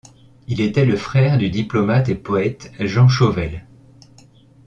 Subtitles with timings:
[0.47, 3.63] Il était le frère du diplomate et poète Jean Chauvel.